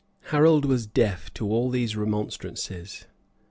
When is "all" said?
1.47-1.69